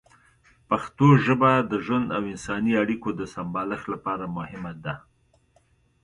پښتو 0.69 1.07
ژبه 1.25 1.51
د 1.71 1.73
ژوند 1.85 2.07
او 2.17 2.23
انساني 2.31 2.73
اړیکو 2.83 3.09
د 3.19 3.21
سمبالښت 3.33 3.85
لپاره 3.93 4.25
مهمه 4.37 4.73
ده. 4.83 4.93